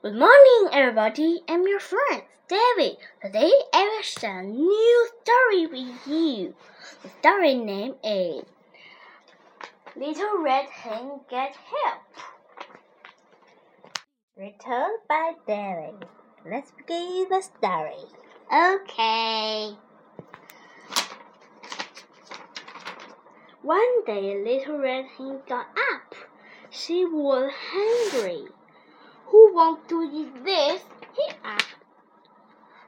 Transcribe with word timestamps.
Good 0.00 0.14
morning, 0.14 0.68
everybody. 0.72 1.42
I'm 1.48 1.66
your 1.66 1.80
friend, 1.80 2.22
David. 2.48 2.98
Today 3.20 3.50
I 3.72 3.82
will 3.82 4.02
share 4.02 4.38
a 4.38 4.44
new 4.44 5.08
story 5.24 5.66
with 5.66 6.06
you. 6.06 6.54
The 7.02 7.08
story 7.18 7.56
name 7.56 7.96
is 8.04 8.44
Little 9.96 10.40
Red 10.40 10.66
Hen 10.66 11.18
Get 11.28 11.56
Help. 11.56 12.02
Written 14.36 14.98
by 15.08 15.32
David. 15.48 16.06
Let's 16.48 16.70
begin 16.70 17.26
the 17.28 17.42
story. 17.42 18.06
Okay. 18.54 19.74
One 23.62 24.04
day, 24.04 24.44
Little 24.44 24.78
Red 24.78 25.06
Hen 25.16 25.40
got 25.48 25.66
up. 25.92 26.14
She 26.70 27.04
was 27.04 27.50
hungry. 27.72 28.44
Who 29.30 29.54
wants 29.54 29.86
to 29.88 30.02
eat 30.02 30.42
this? 30.42 30.82
he 31.14 31.30
asked. 31.44 31.76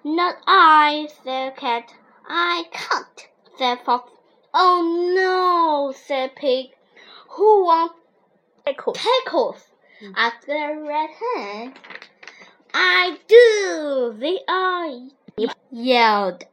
Not 0.03 0.37
I, 0.47 1.09
said 1.23 1.57
Cat. 1.57 1.93
I 2.27 2.65
can't, 2.71 3.29
said 3.59 3.81
Fox. 3.85 4.11
Oh 4.55 5.13
no, 5.15 5.93
said 5.93 6.35
Pig. 6.37 6.71
Who 7.31 7.65
wants 7.67 7.95
Pickles. 8.65 8.99
pickles? 8.99 9.67
asked 10.17 10.47
the 10.47 10.83
red 10.87 11.11
hen. 11.11 11.75
I 12.73 13.19
do, 13.29 14.17
they 14.19 14.41
all 14.49 15.11
yelled. 15.71 16.45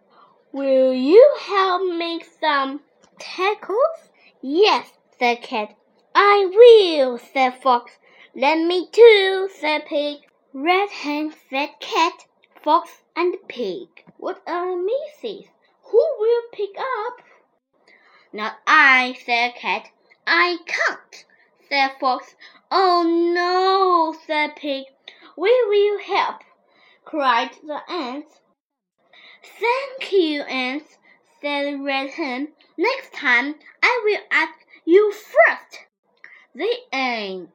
Will 0.51 0.93
you 0.93 1.35
help 1.39 1.93
make 1.93 2.25
some 2.25 2.81
pickles? 3.19 4.09
Yes, 4.41 4.91
said 5.17 5.41
Cat. 5.41 5.75
I 6.13 6.45
will, 6.53 7.17
said 7.17 7.61
Fox. 7.61 7.97
Let 8.39 8.59
me 8.59 8.87
too, 8.91 9.49
said 9.51 9.87
Pig. 9.87 10.19
Red 10.53 10.91
Hen 10.91 11.33
said 11.49 11.71
Cat, 11.79 12.27
Fox, 12.61 13.01
and 13.15 13.35
Pig. 13.47 13.87
What 14.17 14.43
are 14.45 14.75
misses? 14.75 15.47
Who 15.85 16.05
will 16.19 16.43
pick 16.51 16.77
up? 16.77 17.23
Not 18.31 18.59
I, 18.67 19.17
said 19.25 19.55
Cat. 19.55 19.89
I 20.27 20.59
can't, 20.67 21.25
said 21.67 21.93
Fox. 21.99 22.35
Oh 22.69 23.01
no, 23.33 24.15
said 24.27 24.55
Pig. 24.55 24.85
We 25.35 25.49
will 25.67 25.97
help, 25.97 26.43
cried 27.05 27.49
the 27.65 27.81
ants. 27.89 28.41
Thank 29.41 30.11
you, 30.11 30.43
ants, 30.43 30.99
said 31.41 31.81
Red 31.81 32.11
Hen. 32.11 32.49
Next 32.77 33.13
time 33.13 33.55
I 33.81 34.01
will 34.05 34.21
ask 34.29 34.53
you 34.85 35.11
first. 35.11 35.79
The 36.53 36.71
end. 36.91 37.49